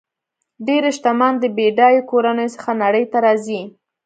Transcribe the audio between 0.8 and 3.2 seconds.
شتمن د بډایو کورنیو څخه نړۍ ته